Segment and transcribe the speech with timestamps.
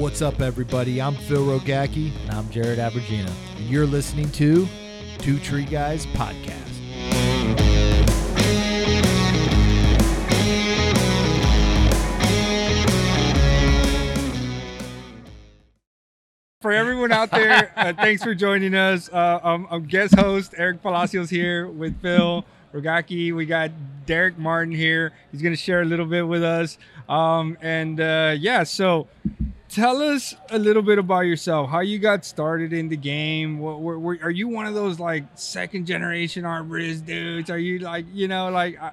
[0.00, 1.02] What's up, everybody?
[1.02, 2.10] I'm Phil Rogacki.
[2.22, 3.30] And I'm Jared Abergina.
[3.58, 4.66] And you're listening to
[5.18, 6.56] Two Tree Guys Podcast.
[16.62, 19.10] For everyone out there, uh, thanks for joining us.
[19.12, 22.42] Uh, I'm, I'm guest host Eric Palacios here with Phil
[22.72, 23.36] Rogacki.
[23.36, 23.70] We got
[24.06, 25.12] Derek Martin here.
[25.30, 26.78] He's going to share a little bit with us.
[27.06, 29.06] Um, and uh, yeah, so
[29.70, 31.70] tell us a little bit about yourself.
[31.70, 33.58] How you got started in the game?
[33.58, 37.50] What, were, were, are you one of those like second generation arborist dudes?
[37.50, 38.90] Are you like you know like uh,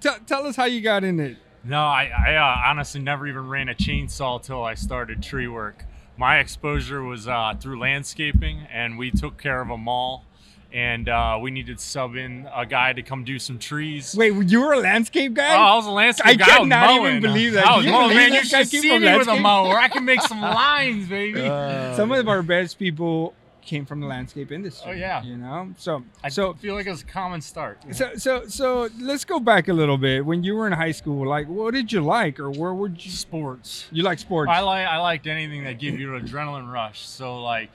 [0.00, 1.36] t- tell us how you got in it?
[1.62, 5.84] No, I, I uh, honestly never even ran a chainsaw till I started tree work.
[6.16, 10.24] My exposure was uh, through landscaping, and we took care of a mall
[10.76, 14.14] and uh, we needed to sub in a guy to come do some trees.
[14.14, 15.56] Wait, you were a landscape guy?
[15.56, 16.44] Oh, I was a landscape I guy.
[16.44, 17.66] I cannot even believe that.
[17.66, 18.34] I was mowing, man.
[18.34, 19.18] You should see me landscape?
[19.20, 19.78] with a mower.
[19.78, 21.40] I can make some lines, baby.
[21.40, 24.92] Uh, some of our best people came from the landscape industry.
[24.92, 25.72] Oh yeah, you know.
[25.78, 27.80] So I so feel like it was a common start.
[27.92, 30.26] So so so let's go back a little bit.
[30.26, 33.10] When you were in high school, like what did you like, or where would you?
[33.10, 33.86] Sports.
[33.90, 34.50] You like sports?
[34.50, 37.00] I like I liked anything that give you an adrenaline rush.
[37.08, 37.70] So like,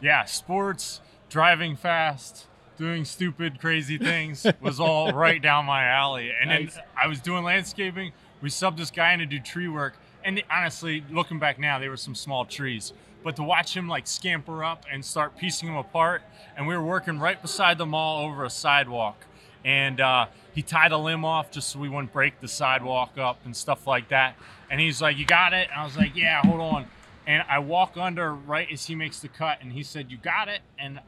[0.00, 1.00] yeah, sports,
[1.30, 2.46] driving fast
[2.80, 6.32] doing stupid, crazy things was all right down my alley.
[6.40, 6.74] And nice.
[6.74, 8.12] then I was doing landscaping.
[8.40, 9.98] We subbed this guy in to do tree work.
[10.24, 12.94] And honestly, looking back now, they were some small trees.
[13.22, 16.22] But to watch him like scamper up and start piecing them apart,
[16.56, 19.26] and we were working right beside the mall over a sidewalk.
[19.62, 23.38] And uh, he tied a limb off just so we wouldn't break the sidewalk up
[23.44, 24.36] and stuff like that.
[24.70, 25.68] And he's like, You got it?
[25.70, 26.86] And I was like, Yeah, hold on.
[27.26, 30.48] And I walk under right as he makes the cut, and he said, You got
[30.48, 30.62] it?
[30.78, 31.00] And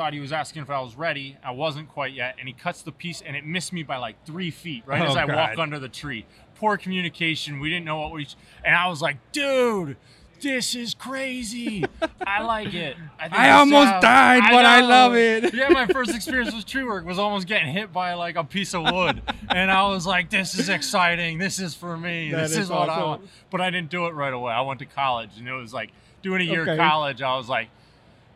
[0.00, 1.36] thought he was asking if I was ready.
[1.44, 4.24] I wasn't quite yet, and he cuts the piece, and it missed me by like
[4.24, 5.36] three feet right oh, as I God.
[5.36, 6.24] walk under the tree.
[6.54, 7.60] Poor communication.
[7.60, 8.26] We didn't know what we,
[8.64, 9.98] and I was like, dude.
[10.40, 11.84] This is crazy.
[12.26, 12.96] I like it.
[13.18, 15.52] I, I almost died, I but I love it.
[15.52, 18.72] yeah, my first experience with tree work was almost getting hit by like a piece
[18.72, 21.36] of wood, and I was like, "This is exciting.
[21.36, 22.30] This is for me.
[22.30, 22.88] That this is, is what.
[22.88, 24.50] I want." But I didn't do it right away.
[24.50, 25.90] I went to college, and it was like
[26.22, 26.72] doing a year okay.
[26.72, 27.20] of college.
[27.20, 27.68] I was like,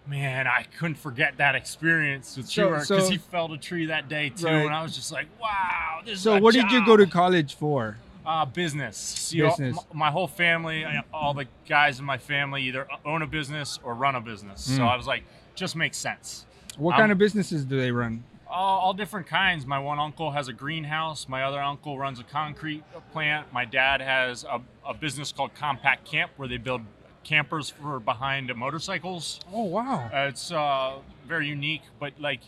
[0.06, 4.08] man, I couldn't forget that experience with so, because so, he felled a tree that
[4.08, 4.66] day too, right.
[4.66, 6.68] and I was just like, wow, this so what job.
[6.68, 7.98] did you go to college for?
[8.26, 8.96] Uh, business.
[8.96, 9.78] See, business.
[9.92, 14.14] My whole family, all the guys in my family either own a business or run
[14.14, 14.66] a business.
[14.70, 14.76] Mm.
[14.78, 16.46] So I was like, just makes sense.
[16.78, 18.24] What um, kind of businesses do they run?
[18.48, 19.66] All, all, different kinds.
[19.66, 21.28] My one uncle has a greenhouse.
[21.28, 22.82] My other uncle runs a concrete
[23.12, 23.52] plant.
[23.52, 26.82] My dad has a, a business called Compact Camp where they build
[27.24, 29.40] campers for behind motorcycles.
[29.52, 30.10] Oh wow!
[30.12, 32.40] Uh, it's uh, very unique, but like,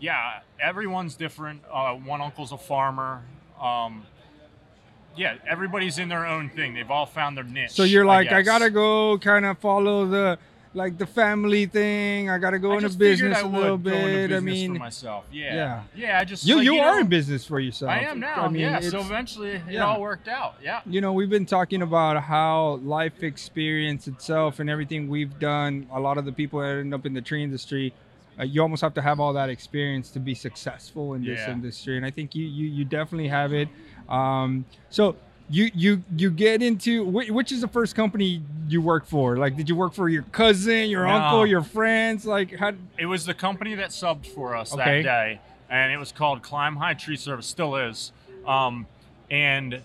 [0.00, 1.62] yeah, everyone's different.
[1.70, 3.22] Uh, one uncle's a farmer.
[3.60, 4.06] Um,
[5.16, 6.74] yeah, everybody's in their own thing.
[6.74, 7.72] They've all found their niche.
[7.72, 10.38] So you're like, I, I gotta go, kind of follow the
[10.74, 12.30] like the family thing.
[12.30, 14.32] I got to go I into business a little bit.
[14.32, 16.18] I mean, for myself, yeah, yeah, yeah.
[16.18, 17.90] I just you like, you, you are know, in business for yourself.
[17.90, 18.42] I am now.
[18.42, 18.80] I mean, yeah.
[18.80, 19.84] So eventually, it yeah.
[19.84, 20.56] all worked out.
[20.62, 20.80] Yeah.
[20.86, 25.86] You know, we've been talking about how life experience itself and everything we've done.
[25.92, 27.92] A lot of the people that end up in the tree industry.
[28.40, 31.52] Uh, you almost have to have all that experience to be successful in this yeah.
[31.52, 33.68] industry, and I think you you, you definitely have it.
[34.08, 35.16] Um, so
[35.52, 39.36] you you you get into which is the first company you work for?
[39.36, 41.12] Like, did you work for your cousin, your no.
[41.12, 42.24] uncle, your friends?
[42.24, 42.72] Like, how?
[42.98, 45.02] It was the company that subbed for us okay.
[45.02, 47.46] that day, and it was called Climb High Tree Service.
[47.46, 48.12] Still is.
[48.46, 48.86] Um,
[49.30, 49.82] and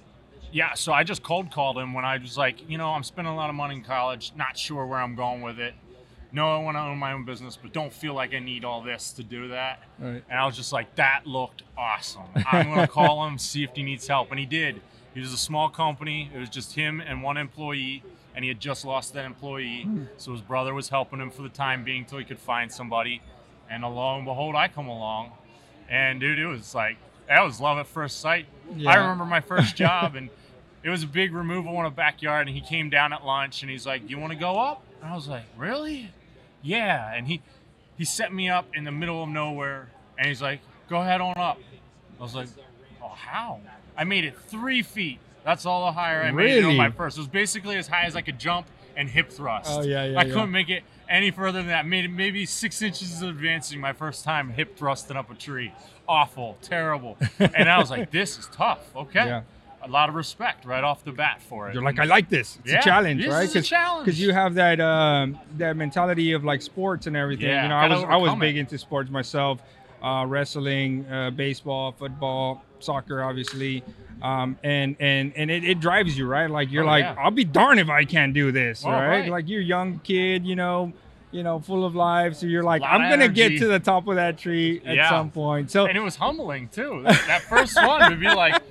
[0.54, 3.34] yeah, so I just cold called him when I was like, you know, I'm spending
[3.34, 5.74] a lot of money in college, not sure where I'm going with it.
[6.32, 8.82] No, I want to own my own business, but don't feel like I need all
[8.82, 9.82] this to do that.
[10.00, 10.24] Right.
[10.30, 12.24] And I was just like, that looked awesome.
[12.46, 14.82] I'm gonna call him, see if he needs help, and he did.
[15.18, 16.30] He was a small company.
[16.32, 18.04] It was just him and one employee,
[18.36, 19.84] and he had just lost that employee.
[19.88, 20.10] Mm.
[20.18, 23.24] So his brother was helping him for the time being till he could find somebody.
[23.68, 25.32] And lo and behold, I come along,
[25.90, 26.98] and dude, it was like
[27.28, 28.46] that was love at first sight.
[28.76, 28.92] Yeah.
[28.92, 30.30] I remember my first job, and
[30.84, 32.46] it was a big removal in a backyard.
[32.46, 34.84] And he came down at lunch, and he's like, "Do you want to go up?"
[35.02, 36.12] And I was like, "Really?"
[36.62, 37.12] Yeah.
[37.12, 37.42] And he
[37.98, 41.36] he set me up in the middle of nowhere, and he's like, "Go ahead on
[41.40, 41.58] up."
[42.20, 42.50] I was like,
[43.02, 43.62] "Oh, how?"
[43.98, 45.20] I made it three feet.
[45.44, 46.50] That's all the higher I really?
[46.50, 47.18] made it on my first.
[47.18, 49.70] It was basically as high as I could jump and hip thrust.
[49.72, 50.20] Oh yeah, yeah.
[50.20, 50.34] I yeah.
[50.34, 51.86] couldn't make it any further than that.
[51.86, 55.74] Made it maybe six inches of advancing my first time hip thrusting up a tree.
[56.08, 57.18] Awful, terrible.
[57.40, 58.80] and I was like, this is tough.
[58.96, 59.26] Okay.
[59.26, 59.44] Yeah.
[59.84, 61.74] A lot of respect right off the bat for it.
[61.74, 62.58] You're like, I like this.
[62.64, 63.46] It's yeah, a challenge, this right?
[63.46, 64.06] Is a challenge.
[64.06, 67.48] Because you have that um, that mentality of like sports and everything.
[67.48, 69.62] Yeah, you know, I was I was big into sports myself,
[70.02, 73.84] uh, wrestling, uh, baseball, football, soccer, obviously.
[74.22, 76.50] Um, and and and it, it drives you right.
[76.50, 77.16] Like you're oh, like, yeah.
[77.20, 79.08] I'll be darned if I can't do this, right?
[79.08, 79.30] right?
[79.30, 80.92] Like you're a young kid, you know,
[81.32, 82.36] you know, full of life.
[82.36, 85.10] So you're like, I'm gonna get to the top of that tree at yeah.
[85.10, 85.70] some point.
[85.70, 87.04] So and it was humbling too.
[87.04, 88.62] that first one would be like,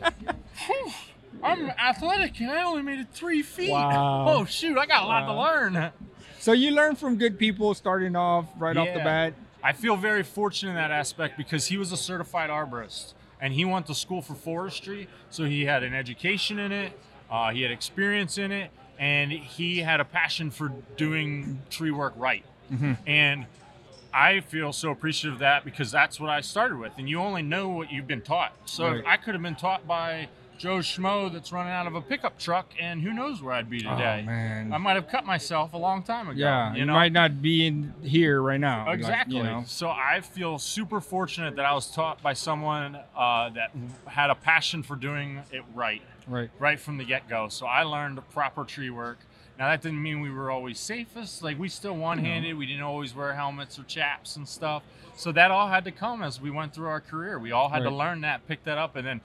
[1.43, 3.71] I'm athletic and I only made it three feet.
[3.71, 4.27] Wow.
[4.29, 5.33] Oh shoot, I got a lot wow.
[5.33, 5.93] to learn.
[6.41, 8.83] So you learn from good people starting off right yeah.
[8.83, 9.35] off the bat.
[9.63, 13.65] I feel very fortunate in that aspect because he was a certified arborist and he
[13.65, 16.93] went to school for forestry, so he had an education in it,
[17.31, 22.15] uh, he had experience in it, and he had a passion for doing tree work
[22.17, 22.45] right.
[22.73, 22.95] Mm-hmm.
[23.07, 23.47] And
[24.13, 27.43] I feel so appreciative of that because that's what I started with, and you only
[27.43, 28.53] know what you've been taught.
[28.65, 29.05] So right.
[29.07, 30.29] I could have been taught by
[30.59, 33.85] Joe Schmo that's running out of a pickup truck, and who knows where I'd be
[33.87, 34.21] oh, today.
[34.23, 34.73] Oh, man.
[34.73, 36.39] I might have cut myself a long time ago.
[36.39, 36.95] Yeah, you, know?
[36.95, 38.91] might not be in here right now.
[38.91, 39.37] Exactly.
[39.37, 39.65] Like, you know?
[39.67, 43.71] So I feel super fortunate that I was taught by someone uh, that
[44.07, 46.03] had a passion for doing it right.
[46.27, 46.51] Right.
[46.59, 47.49] Right from the get go.
[47.49, 49.19] So I learned proper tree work.
[49.59, 51.43] Now that didn't mean we were always safest.
[51.43, 52.57] Like we still one-handed.
[52.57, 54.83] We didn't always wear helmets or chaps and stuff.
[55.17, 57.39] So that all had to come as we went through our career.
[57.39, 57.91] We all had right.
[57.91, 59.21] to learn that, pick that up, and then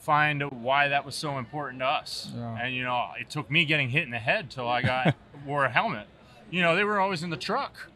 [0.00, 2.30] find why that was so important to us.
[2.34, 2.58] Yeah.
[2.60, 5.14] And you know, it took me getting hit in the head till I got
[5.46, 6.06] wore a helmet.
[6.50, 7.90] You know, they were always in the truck,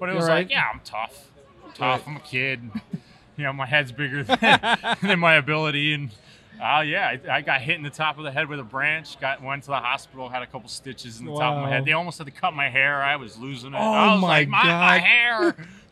[0.00, 0.38] but it was right.
[0.38, 1.30] like, yeah, I'm tough.
[1.64, 2.06] I'm tough.
[2.06, 2.08] Right.
[2.08, 2.70] I'm a kid.
[3.36, 4.38] you know, my head's bigger than,
[5.02, 6.10] than my ability, and
[6.62, 9.20] oh yeah, I, I, got hit in the top of the head with a branch.
[9.20, 11.38] Got went to the hospital, had a couple stitches in the wow.
[11.38, 11.84] top of my head.
[11.84, 13.02] They almost had to cut my hair.
[13.02, 13.78] I was losing it.
[13.78, 14.98] Oh I was my like, god, my,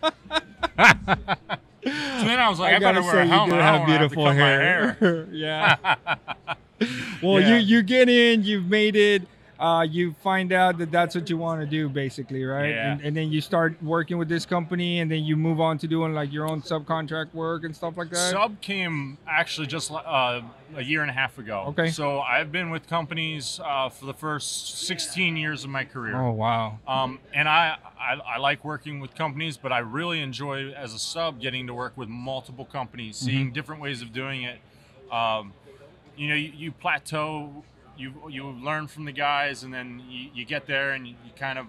[0.02, 0.14] my
[1.46, 1.58] hair.
[1.84, 3.56] So then I was like, I, I better wear a helmet.
[3.56, 4.92] You have beautiful have hair.
[4.94, 5.28] hair.
[5.32, 5.76] yeah.
[7.22, 7.48] well, yeah.
[7.48, 9.22] you you get in, you've made it
[9.58, 12.70] uh, you find out that that's what you want to do basically right?
[12.70, 12.92] Yeah.
[12.92, 15.88] and, and, then you start working with this company and then you move on to
[15.88, 18.30] doing like your own subcontract work and stuff like that?
[18.30, 20.40] Sub came actually just uh,
[20.76, 21.64] a year and a half ago.
[21.68, 21.90] Okay.
[21.90, 26.16] So i've been with companies uh, for the first 16 years of my career.
[26.16, 26.78] Oh wow.
[26.86, 30.98] Um, and I, I, I like working with companies but i really enjoy as a
[30.98, 33.54] sub getting to work with multiple companies seeing mm-hmm.
[33.54, 34.60] different ways of doing it.
[35.12, 35.52] Um,
[36.16, 37.64] you know you, you plateau
[37.98, 41.32] you you learn from the guys, and then you, you get there and you, you,
[41.36, 41.66] kind of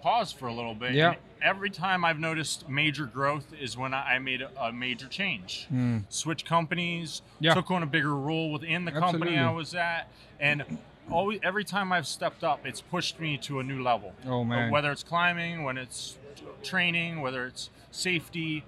[0.00, 0.94] pause for a little bit.
[0.94, 1.14] Yeah.
[1.40, 5.68] every time I've noticed major growth is when I made a, a major change.
[5.72, 6.04] Mm.
[6.08, 7.54] Switch companies, yeah.
[7.54, 9.20] took on a bigger role within the Absolutely.
[9.20, 10.08] company I was at,
[10.40, 10.78] and
[11.10, 14.14] always every time I've stepped up, it's pushed me to a new level.
[14.26, 14.70] Oh man!
[14.70, 16.18] Whether it's climbing, when it's
[16.62, 18.64] training, whether it's safety,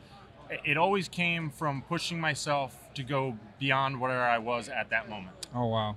[0.64, 5.36] it always came from pushing myself to go beyond where I was at that moment.
[5.54, 5.96] Oh wow!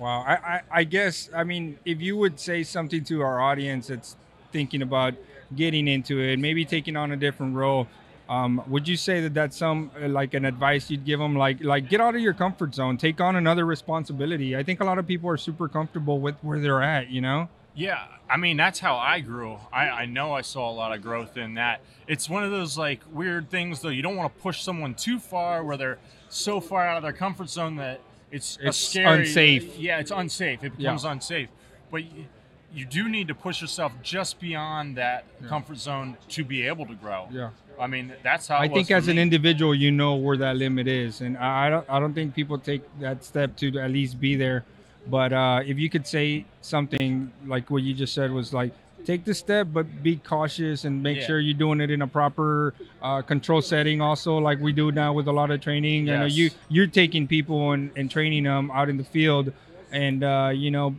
[0.00, 0.24] Wow.
[0.26, 4.16] I, I, I, guess, I mean, if you would say something to our audience that's
[4.50, 5.14] thinking about
[5.54, 7.86] getting into it, maybe taking on a different role,
[8.30, 11.62] um, would you say that that's some uh, like an advice you'd give them like
[11.64, 14.56] like get out of your comfort zone take on another responsibility.
[14.56, 17.48] I think a lot of people are super comfortable with where they're at you know?
[17.74, 19.58] Yeah i mean that's how i grew.
[19.72, 21.80] I, I know i saw a lot of growth in that.
[22.06, 23.88] It's one of those like weird things though.
[23.88, 25.98] You don't want to push someone too far where they're
[26.28, 28.00] so far out of their comfort zone that
[28.30, 29.78] it's, it's scary, unsafe.
[29.78, 30.62] Yeah, it's unsafe.
[30.64, 31.12] It becomes yeah.
[31.12, 31.48] unsafe.
[31.90, 32.26] But you,
[32.72, 35.48] you, do need to push yourself just beyond that yeah.
[35.48, 37.28] comfort zone to be able to grow.
[37.30, 37.50] Yeah.
[37.78, 38.58] I mean, that's how.
[38.58, 39.12] I think as me.
[39.12, 41.88] an individual, you know where that limit is, and I don't.
[41.88, 44.64] I don't think people take that step to at least be there.
[45.06, 48.72] But uh, if you could say something like what you just said was like,
[49.04, 51.26] take the step, but be cautious and make yeah.
[51.26, 54.00] sure you're doing it in a proper uh, control setting.
[54.00, 56.06] Also, like we do now with a lot of training.
[56.06, 56.12] Yes.
[56.12, 59.52] You know, you you're taking people and, and training them out in the field,
[59.92, 60.94] and uh, you know,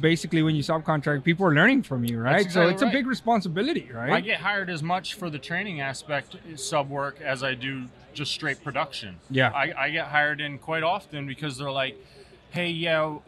[0.00, 2.40] basically when you subcontract, people are learning from you, right?
[2.40, 2.88] Exactly so it's right.
[2.88, 4.12] a big responsibility, right?
[4.12, 7.84] I get hired as much for the training aspect sub work as I do
[8.14, 9.16] just straight production.
[9.30, 11.96] Yeah, I, I get hired in quite often because they're like,
[12.50, 13.18] hey, yeah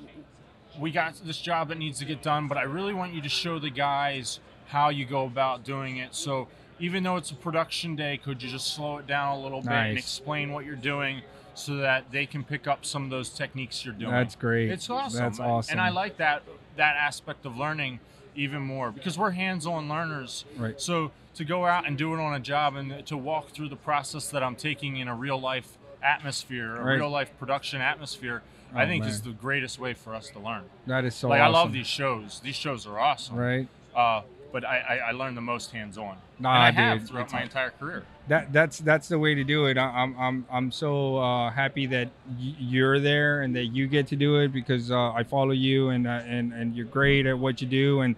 [0.79, 3.29] we got this job that needs to get done, but I really want you to
[3.29, 6.15] show the guys how you go about doing it.
[6.15, 9.61] So even though it's a production day, could you just slow it down a little
[9.61, 9.89] bit nice.
[9.91, 11.23] and explain what you're doing
[11.55, 14.11] so that they can pick up some of those techniques you're doing?
[14.11, 14.71] That's great.
[14.71, 15.21] It's awesome.
[15.21, 15.73] That's awesome.
[15.73, 16.43] And I like that
[16.77, 18.01] that aspect of learning
[18.35, 20.45] even more because we're hands-on learners.
[20.57, 20.81] Right.
[20.81, 23.77] So to go out and do it on a job and to walk through the
[23.77, 26.95] process that I'm taking in a real life atmosphere, a right.
[26.95, 28.43] real life production atmosphere,
[28.75, 29.11] oh, I think man.
[29.11, 30.65] is the greatest way for us to learn.
[30.87, 31.29] That is so.
[31.29, 31.55] Like awesome.
[31.55, 32.41] I love these shows.
[32.43, 33.37] These shows are awesome.
[33.37, 33.69] Right.
[33.95, 36.17] Uh, but I, I, I learned the most hands on.
[36.39, 38.05] Nah, and I dude, have throughout my entire career.
[38.29, 39.77] That that's that's the way to do it.
[39.77, 44.17] I'm I'm I'm so uh, happy that y- you're there and that you get to
[44.17, 47.61] do it because uh, I follow you and uh, and and you're great at what
[47.61, 48.15] you do and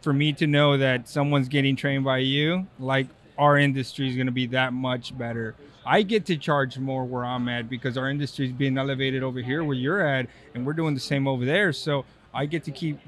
[0.00, 4.26] for me to know that someone's getting trained by you like our industry is going
[4.26, 5.54] to be that much better.
[5.90, 9.40] I get to charge more where I'm at because our industry is being elevated over
[9.40, 11.72] here where you're at, and we're doing the same over there.
[11.72, 13.00] So I get to keep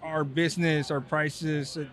[0.00, 1.86] our business, our prices, uh,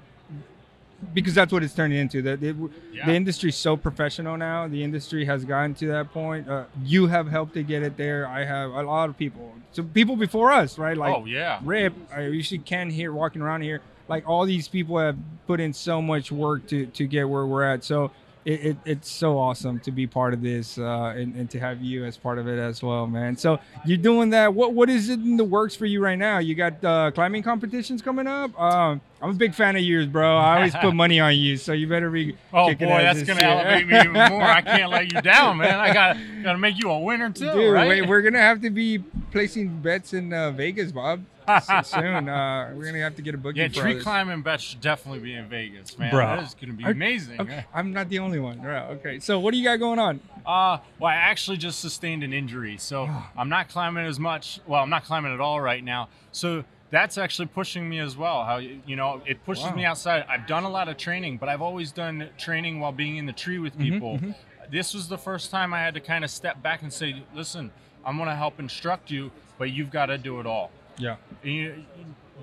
[1.16, 2.22] because that's what it's turning into.
[2.22, 3.08] The, the, yeah.
[3.08, 4.68] the industry's so professional now.
[4.68, 6.48] The industry has gotten to that point.
[6.48, 8.28] Uh, you have helped to get it there.
[8.28, 9.56] I have a lot of people.
[9.72, 10.96] So people before us, right?
[10.96, 11.96] Like, oh yeah, Rip.
[12.16, 13.82] I usually can hear walking around here.
[14.08, 15.18] Like all these people have
[15.48, 17.84] put in so much work to to get where we're at.
[17.84, 18.12] So
[18.46, 21.82] it, it, it's so awesome to be part of this uh, and, and to have
[21.82, 23.36] you as part of it as well, man.
[23.36, 24.54] So you're doing that.
[24.54, 26.40] What what is it in the works for you right now?
[26.40, 28.60] You got uh, climbing competitions coming up.
[28.60, 30.38] Um, I'm a big fan of yours, bro.
[30.38, 32.36] I always put money on you, so you better be.
[32.52, 34.42] Oh boy, that's gonna elevate me even more.
[34.42, 35.80] I can't let you down, man.
[35.80, 37.88] I got gotta make you a winner too, Dude, right?
[37.88, 39.00] Wait, we're gonna have to be
[39.32, 41.24] placing bets in uh, Vegas, Bob
[41.84, 42.30] soon.
[42.30, 43.62] Uh, we're gonna have to get a booking.
[43.62, 44.04] Yeah, tree others.
[44.04, 46.12] climbing bet should definitely be in Vegas, man.
[46.12, 46.26] Bro.
[46.26, 47.40] That is gonna be amazing.
[47.40, 47.66] Okay.
[47.74, 48.62] I'm not the only one.
[48.62, 48.90] Right.
[48.92, 49.20] Okay.
[49.20, 50.20] So what do you got going on?
[50.46, 54.60] Uh, well, I actually just sustained an injury, so I'm not climbing as much.
[54.68, 56.10] Well, I'm not climbing at all right now.
[56.32, 58.44] So that's actually pushing me as well.
[58.44, 59.76] How you know it pushes wow.
[59.76, 60.26] me outside.
[60.28, 63.34] I've done a lot of training, but I've always done training while being in the
[63.34, 64.16] tree with mm-hmm, people.
[64.16, 64.72] Mm-hmm, mm-hmm.
[64.72, 67.72] This was the first time I had to kind of step back and say, "Listen,
[68.06, 71.16] I'm going to help instruct you, but you've got to do it all." Yeah.
[71.44, 71.84] You,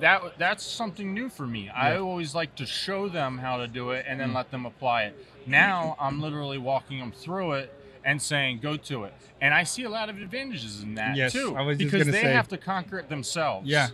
[0.01, 1.67] that that's something new for me.
[1.67, 1.75] Yeah.
[1.75, 4.35] I always like to show them how to do it and then mm.
[4.35, 5.27] let them apply it.
[5.47, 7.73] Now I'm literally walking them through it
[8.05, 9.15] and saying go to it.
[9.41, 12.33] And I see a lot of advantages in that yes, too because they say.
[12.33, 13.69] have to conquer it themselves.
[13.69, 13.89] Yeah.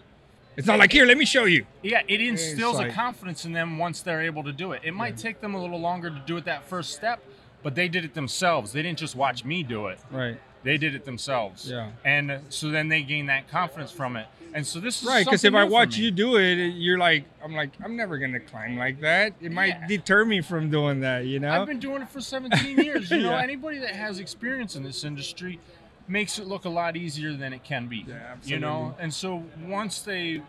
[0.57, 1.65] It's not like here, let me show you.
[1.83, 4.83] Yeah, it instills like, a confidence in them once they're able to do it.
[4.85, 5.23] It might yeah.
[5.23, 7.23] take them a little longer to do it that first step,
[7.63, 8.73] but they did it themselves.
[8.73, 9.99] They didn't just watch me do it.
[10.11, 10.39] Right.
[10.63, 11.69] They did it themselves.
[11.69, 11.91] Yeah.
[12.05, 14.27] And so then they gain that confidence from it.
[14.55, 17.55] And so this is right because if I watch you do it, you're like, I'm
[17.55, 19.35] like, I'm never gonna climb like that.
[19.41, 19.87] It might yeah.
[19.87, 21.25] deter me from doing that.
[21.25, 23.11] You know, I've been doing it for 17 years.
[23.11, 25.59] You know, anybody that has experience in this industry
[26.09, 28.05] makes it look a lot easier than it can be.
[28.07, 28.53] Yeah, absolutely.
[28.53, 30.43] You know, and so once they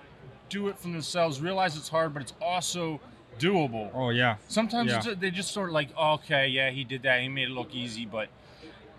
[0.50, 3.00] do it for themselves, realize it's hard, but it's also
[3.40, 3.90] doable.
[3.94, 4.36] Oh yeah.
[4.48, 5.14] Sometimes yeah.
[5.18, 7.22] they just sort of like, oh, okay, yeah, he did that.
[7.22, 8.30] He made it look easy, but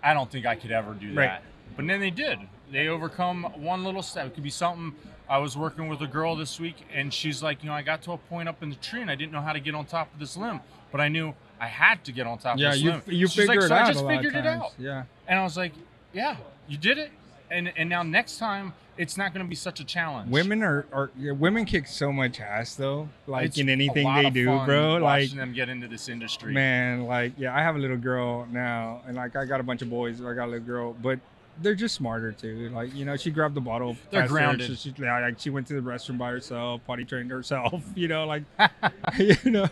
[0.03, 1.27] I don't think I could ever do right.
[1.27, 1.43] that.
[1.75, 2.39] But then they did.
[2.71, 4.27] They overcome one little step.
[4.27, 4.95] It could be something.
[5.27, 8.01] I was working with a girl this week, and she's like, you know, I got
[8.03, 9.85] to a point up in the tree, and I didn't know how to get on
[9.85, 12.73] top of this limb, but I knew I had to get on top yeah, of
[12.73, 13.01] this you, limb.
[13.07, 13.87] you she's figure like, it so out.
[13.87, 14.73] I just figured it out.
[14.77, 15.03] Yeah.
[15.27, 15.73] And I was like,
[16.13, 17.11] yeah, you did it.
[17.49, 20.31] And and now next time it's not going to be such a challenge.
[20.31, 24.29] Women are, are yeah, women kick so much ass though, like it's in anything they
[24.29, 24.97] do, bro.
[24.97, 26.53] Like them get into this industry.
[26.53, 29.81] Man, like yeah, I have a little girl now, and like I got a bunch
[29.81, 30.21] of boys.
[30.21, 31.19] I got a little girl, but
[31.61, 32.69] they're just smarter too.
[32.73, 33.95] Like you know, she grabbed the bottle.
[34.11, 34.69] They're grounded.
[34.69, 37.83] Her, she, she, like she went to the restroom by herself, potty trained herself.
[37.95, 38.43] You know, like
[39.17, 39.69] you know,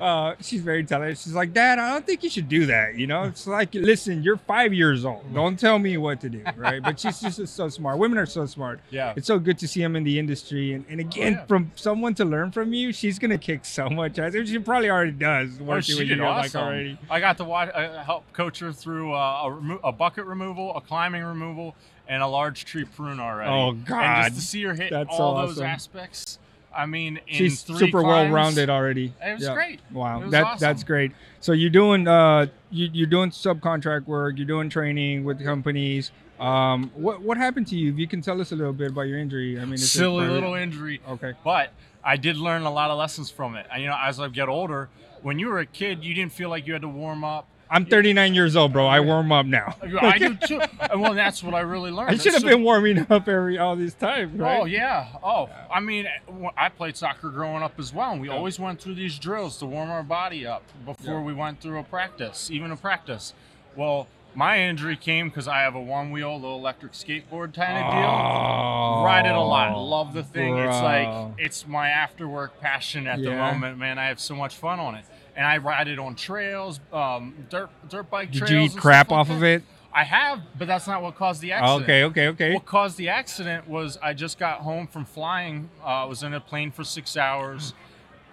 [0.00, 1.18] uh, she's very intelligent.
[1.18, 2.96] She's like, Dad, I don't think you should do that.
[2.96, 5.32] You know, it's like, listen, you're five years old.
[5.32, 6.82] Don't tell me what to do, right?
[6.82, 7.98] But she's just so smart.
[7.98, 8.80] Women are so smart.
[8.90, 11.46] Yeah, it's so good to see them in the industry, and, and again, oh, yeah.
[11.46, 14.34] from someone to learn from you, she's gonna kick so much ass.
[14.44, 15.58] She probably already does.
[15.66, 16.60] Oh, she did you, awesome.
[16.60, 16.98] Like already.
[17.08, 20.76] I got to watch, uh, help coach her through uh, a, remo- a bucket removal,
[20.76, 21.74] a climbing removal
[22.08, 23.50] and a large tree prune already.
[23.50, 24.26] Oh God!
[24.26, 25.54] And just to see her hit That's all awesome.
[25.54, 26.38] those aspects.
[26.74, 29.12] I mean, she's super well rounded already.
[29.22, 29.80] It was great.
[29.92, 30.58] Wow, that awesome.
[30.58, 31.12] that's great.
[31.40, 34.38] So you're doing uh you, you're doing subcontract work.
[34.38, 36.10] You're doing training with companies.
[36.40, 37.92] Um, what what happened to you?
[37.92, 39.60] If you can tell us a little bit about your injury.
[39.60, 41.00] I mean, it's silly little injury.
[41.08, 41.72] Okay, but
[42.04, 43.66] I did learn a lot of lessons from it.
[43.72, 44.88] And, you know, as I get older,
[45.22, 47.86] when you were a kid, you didn't feel like you had to warm up I'm
[47.86, 48.86] 39 years old, bro.
[48.86, 49.74] I warm up now.
[50.02, 50.60] I do too.
[50.94, 52.10] Well, that's what I really learned.
[52.10, 54.60] I should have been warming up every all these times, right?
[54.60, 55.08] Oh yeah.
[55.22, 56.06] Oh, I mean,
[56.54, 58.34] I played soccer growing up as well, and we yeah.
[58.34, 61.22] always went through these drills to warm our body up before yeah.
[61.22, 63.32] we went through a practice, even a practice.
[63.74, 67.90] Well, my injury came because I have a one wheel, little electric skateboard kind of
[67.90, 68.02] deal.
[68.02, 69.74] Oh, Ride it a lot.
[69.78, 70.56] Love the thing.
[70.56, 70.68] Bro.
[70.68, 73.30] It's like it's my after work passion at yeah.
[73.30, 73.98] the moment, man.
[73.98, 77.70] I have so much fun on it and I ride it on trails, um, dirt
[77.88, 78.50] dirt bike Did trails.
[78.50, 79.62] Did you eat crap off like of it?
[79.94, 81.82] I have, but that's not what caused the accident.
[81.82, 82.54] Okay, okay, okay.
[82.54, 85.68] What caused the accident was I just got home from flying.
[85.82, 87.74] Uh, I was in a plane for six hours.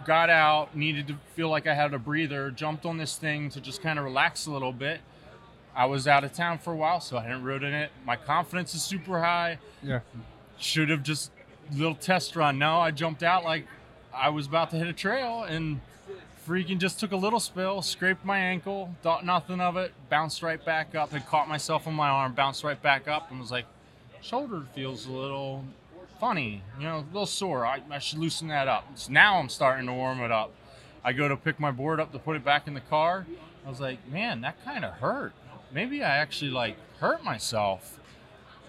[0.05, 2.49] Got out, needed to feel like I had a breather.
[2.51, 5.01] Jumped on this thing to just kind of relax a little bit.
[5.75, 7.91] I was out of town for a while, so I hadn't ridden it.
[8.05, 9.59] My confidence is super high.
[9.83, 9.99] Yeah.
[10.57, 11.31] Should have just
[11.73, 12.57] little test run.
[12.57, 13.67] No, I jumped out like
[14.13, 15.81] I was about to hit a trail and
[16.49, 20.63] freaking just took a little spill, scraped my ankle, thought nothing of it, bounced right
[20.65, 23.65] back up, had caught myself on my arm, bounced right back up, and was like,
[24.21, 25.63] shoulder feels a little
[26.19, 27.67] funny, you know, a little sore.
[27.67, 28.85] I, I should loosen that up.
[28.95, 30.51] So now I'm starting to warm it up.
[31.03, 33.27] I go to pick my board up to put it back in the car.
[33.63, 35.33] I was like, man, that kind of hurt.
[35.71, 37.99] Maybe I actually like hurt myself.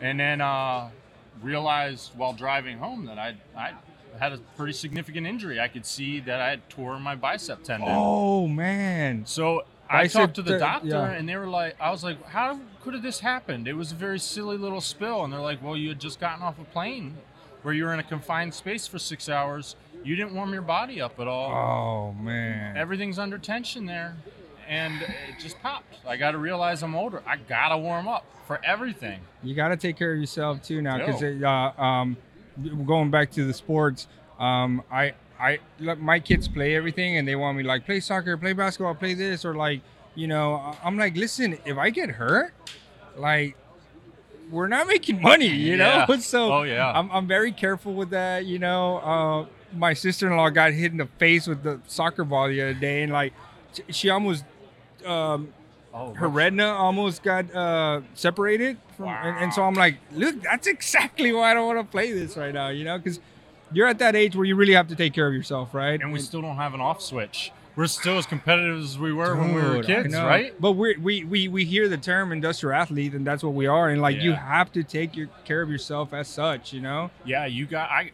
[0.02, 0.90] And then uh,
[1.42, 3.72] realized while driving home that I I
[4.18, 5.60] had a pretty significant injury.
[5.60, 7.88] I could see that I had tore my bicep tendon.
[7.90, 9.24] Oh man!
[9.26, 11.10] So I talked to the doctor, yeah.
[11.10, 13.66] and they were like, I was like, how could have this happened?
[13.66, 16.42] It was a very silly little spill, and they're like, well, you had just gotten
[16.42, 17.16] off a plane
[17.62, 19.76] where you were in a confined space for six hours.
[20.04, 21.52] You didn't warm your body up at all.
[21.52, 22.76] Oh man!
[22.76, 24.16] Everything's under tension there,
[24.68, 25.96] and it just popped.
[26.06, 27.22] I got to realize I'm older.
[27.26, 29.20] I gotta warm up for everything.
[29.42, 32.16] You got to take care of yourself too now, because uh, um,
[32.86, 34.06] going back to the sports,
[34.38, 35.58] um, I I
[35.98, 39.44] my kids play everything and they want me like play soccer, play basketball, play this
[39.44, 39.80] or like
[40.14, 42.52] you know I'm like listen if I get hurt,
[43.16, 43.56] like
[44.50, 46.04] we're not making money, you know.
[46.08, 46.16] Yeah.
[46.18, 48.98] so oh yeah, I'm I'm very careful with that, you know.
[48.98, 53.04] Uh, my sister-in-law got hit in the face with the soccer ball the other day
[53.04, 53.32] and like
[53.88, 54.44] she almost
[55.06, 55.52] um,
[55.92, 59.22] Oh, her retina almost got uh, separated from, wow.
[59.24, 62.36] and, and, so I'm like, look, that's exactly why I don't want to play this
[62.36, 63.18] right now, you know, because
[63.72, 66.00] you're at that age where you really have to take care of yourself, right?
[66.00, 67.50] And we and, still don't have an off switch.
[67.74, 70.54] We're still as competitive as we were dude, when we were kids, right?
[70.60, 73.88] But we we we we hear the term industrial athlete, and that's what we are.
[73.88, 74.22] And like, yeah.
[74.22, 77.10] you have to take your care of yourself as such, you know?
[77.24, 78.10] Yeah, you got I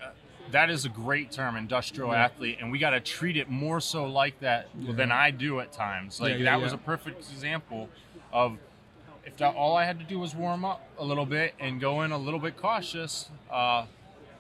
[0.53, 2.25] that is a great term, industrial yeah.
[2.25, 4.93] athlete, and we got to treat it more so like that yeah.
[4.93, 6.21] than I do at times.
[6.21, 7.89] Like yeah, that was a perfect example
[8.33, 8.59] of
[9.25, 12.03] if that, all I had to do was warm up a little bit and go
[12.03, 13.29] in a little bit cautious.
[13.51, 13.87] Uh,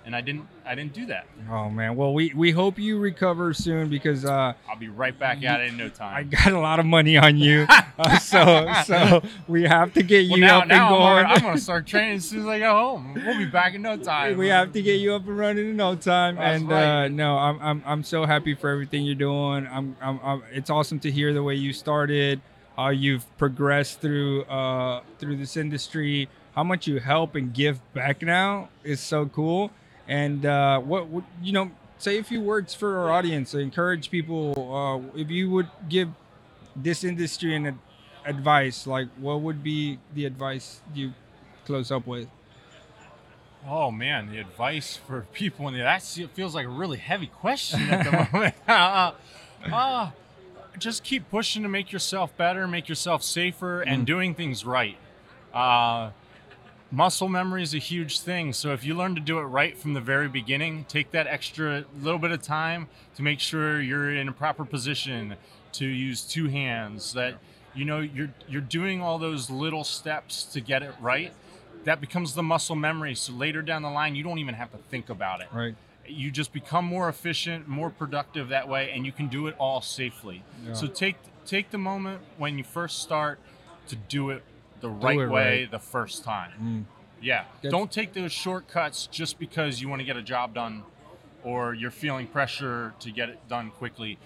[0.06, 1.26] and I didn't I didn't do that.
[1.50, 5.42] Oh man, well we we hope you recover soon because uh, I'll be right back
[5.42, 6.14] at it in no time.
[6.14, 7.66] I got a lot of money on you,
[7.98, 11.26] uh, so so we have to get you well, now, up now and going.
[11.26, 13.14] I'm, I'm, gonna start training as soon as I go home.
[13.26, 14.38] We'll be back in no time.
[14.38, 16.36] We have to get you up and running in no time.
[16.36, 17.04] That's and right.
[17.04, 19.66] uh, no, I'm, I'm I'm so happy for everything you're doing.
[19.66, 22.40] I'm, I'm, I'm it's awesome to hear the way you started,
[22.76, 28.22] how you've progressed through uh through this industry, how much you help and give back
[28.22, 29.72] now is so cool
[30.08, 31.70] and uh, what would you know?
[31.98, 33.54] Say a few words for our audience.
[33.54, 34.52] Encourage people.
[35.14, 36.10] Uh, if you would give
[36.74, 37.78] this industry an ad-
[38.26, 41.12] advice, like what would be the advice you
[41.64, 42.28] close up with?
[43.66, 46.02] Oh man, the advice for people in the that
[46.34, 48.54] feels like a really heavy question at the moment.
[48.68, 49.12] uh,
[49.72, 50.10] uh,
[50.78, 54.06] just keep pushing to make yourself better, make yourself safer, and mm.
[54.06, 54.96] doing things right.
[55.52, 56.10] Uh,
[56.90, 58.52] muscle memory is a huge thing.
[58.52, 61.84] So if you learn to do it right from the very beginning, take that extra
[62.00, 65.36] little bit of time to make sure you're in a proper position
[65.72, 67.34] to use two hands that
[67.74, 71.32] you know you're you're doing all those little steps to get it right.
[71.84, 73.14] That becomes the muscle memory.
[73.14, 75.48] So later down the line, you don't even have to think about it.
[75.52, 75.74] Right.
[76.06, 79.80] You just become more efficient, more productive that way, and you can do it all
[79.80, 80.42] safely.
[80.64, 80.72] Yeah.
[80.72, 83.38] So take take the moment when you first start
[83.88, 84.42] to do it
[84.80, 85.70] the right way right.
[85.70, 86.52] the first time.
[86.60, 86.84] Mm.
[87.20, 87.44] Yeah.
[87.62, 90.84] That's, Don't take those shortcuts just because you want to get a job done
[91.44, 94.18] or you're feeling pressure to get it done quickly.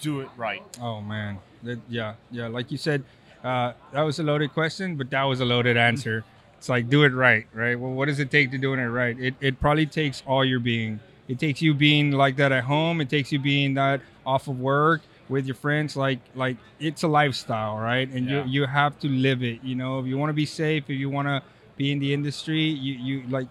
[0.00, 0.62] Do it right.
[0.80, 1.38] Oh man.
[1.62, 2.48] That, yeah, yeah.
[2.48, 3.02] Like you said,
[3.42, 6.24] uh, that was a loaded question, but that was a loaded answer.
[6.58, 7.78] it's like do it right, right?
[7.78, 9.18] Well, what does it take to doing it right?
[9.18, 11.00] It it probably takes all your being.
[11.28, 13.00] It takes you being like that at home.
[13.00, 17.08] It takes you being that off of work with your friends like like it's a
[17.08, 18.44] lifestyle right and yeah.
[18.44, 20.96] you you have to live it you know if you want to be safe if
[20.96, 21.42] you want to
[21.76, 23.48] be in the industry you you like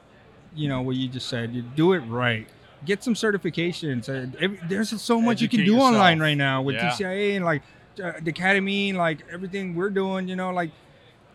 [0.55, 2.47] you know what you just said you do it right
[2.85, 4.05] get some certifications
[4.69, 5.93] there's so much Educate you can do yourself.
[5.93, 6.91] online right now with yeah.
[6.91, 7.61] TCIA and like
[8.03, 10.71] uh, the academy like everything we're doing you know like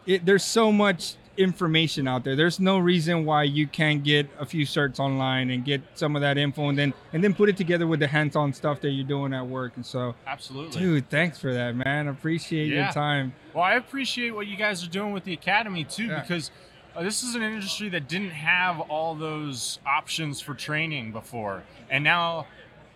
[0.06, 2.36] it, there's so much information out there.
[2.36, 6.22] There's no reason why you can't get a few certs online and get some of
[6.22, 9.06] that info and then and then put it together with the hands-on stuff that you're
[9.06, 9.72] doing at work.
[9.76, 12.08] And so, absolutely, dude, thanks for that, man.
[12.08, 12.84] Appreciate yeah.
[12.84, 13.32] your time.
[13.54, 16.20] Well, I appreciate what you guys are doing with the academy too, yeah.
[16.20, 16.50] because.
[16.92, 21.62] Uh, this is an industry that didn't have all those options for training before.
[21.88, 22.46] And now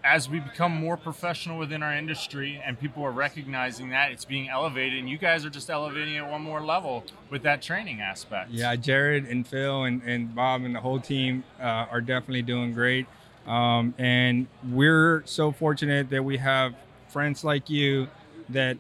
[0.05, 4.51] as we become more professional within our industry and people are recognizing that it's being
[4.51, 8.51] elevated and you guys are just elevating it one more level with that training aspect.
[8.51, 12.75] Yeah jared and phil and, and bob and the whole team uh, are definitely doing
[12.75, 13.07] great.
[13.47, 16.75] Um, and we're so fortunate that we have
[17.09, 18.09] friends like you
[18.51, 18.77] that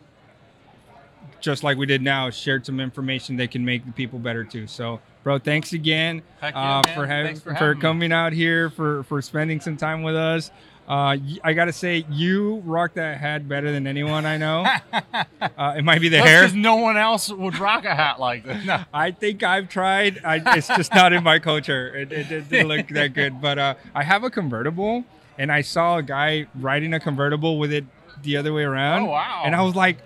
[1.41, 4.67] just like we did now shared some information that can make the people better too.
[4.67, 9.05] So bro thanks again yeah, uh, for having for, for, having coming out here for
[9.05, 10.51] for spending some time with us
[10.87, 14.67] uh, I gotta say, you rock that hat better than anyone I know.
[15.41, 16.43] uh, it might be the That's hair.
[16.43, 18.65] Because no one else would rock a hat like this.
[18.65, 18.85] No.
[18.93, 20.21] I think I've tried.
[20.25, 21.95] I, it's just not in my culture.
[21.97, 23.41] It, it, it didn't look that good.
[23.41, 25.05] But uh, I have a convertible,
[25.39, 27.87] and I saw a guy riding a convertible with it
[28.23, 29.03] the other way around.
[29.03, 29.43] Oh wow!
[29.45, 29.99] And I was like,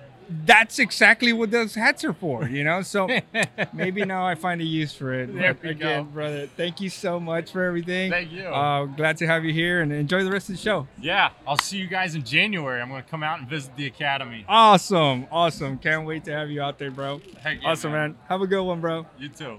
[0.45, 2.83] that's exactly what those hats are for, you know.
[2.83, 3.09] So
[3.73, 5.35] maybe now I find a use for it.
[5.35, 6.11] There But we again, go.
[6.11, 8.11] brother, thank you so much for everything.
[8.11, 8.45] Thank you.
[8.45, 10.87] Uh, glad to have you here and enjoy the rest of the show.
[11.01, 12.81] yeah, I'll see you guys in January.
[12.81, 14.45] I'm gonna come out and visit the academy.
[14.49, 15.79] Awesome, awesome.
[15.79, 17.21] Can't wait to have you out there, bro.
[17.41, 18.17] Heck yeah, awesome, man.
[18.29, 19.07] Have a good one, bro.
[19.19, 19.59] You too.